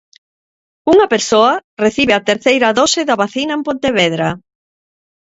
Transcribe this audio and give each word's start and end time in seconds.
Unha 0.93 1.07
persoa 1.13 1.53
recibe 1.85 2.13
a 2.15 2.25
terceira 2.29 2.69
dose 2.79 3.01
da 3.09 3.19
vacina 3.23 3.53
en 3.57 3.61
Pontevedra. 3.67 4.29